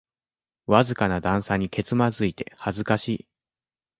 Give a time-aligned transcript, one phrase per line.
[0.65, 3.27] わずかな段差にけつまずいて恥ずかしい